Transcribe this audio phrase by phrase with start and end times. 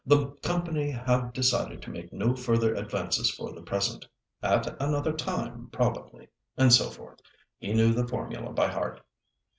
[0.03, 4.07] The company have decided to make no further advances for the present.
[4.41, 6.27] At another time, probably,"
[6.57, 7.19] and so forth.
[7.59, 9.03] He knew the formula by heart.